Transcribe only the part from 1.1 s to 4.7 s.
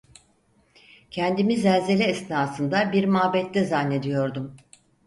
Kendimi zelzele esnasında bir mabette zannediyordum.